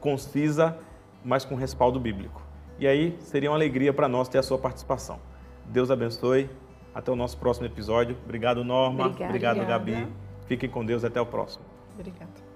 concisa, 0.00 0.76
mas 1.24 1.44
com 1.44 1.54
respaldo 1.54 2.00
bíblico. 2.00 2.42
E 2.78 2.86
aí 2.86 3.16
seria 3.20 3.50
uma 3.50 3.56
alegria 3.56 3.92
para 3.92 4.08
nós 4.08 4.28
ter 4.28 4.38
a 4.38 4.42
sua 4.42 4.58
participação. 4.58 5.20
Deus 5.66 5.90
abençoe. 5.90 6.48
Até 6.92 7.12
o 7.12 7.16
nosso 7.16 7.38
próximo 7.38 7.66
episódio. 7.66 8.16
Obrigado, 8.24 8.64
Norma. 8.64 9.06
Obrigada. 9.06 9.28
Obrigado, 9.60 9.66
Gabi. 9.66 10.08
Fiquem 10.46 10.68
com 10.68 10.84
Deus. 10.84 11.04
Até 11.04 11.20
o 11.20 11.26
próximo. 11.26 11.64
Obrigada. 11.94 12.50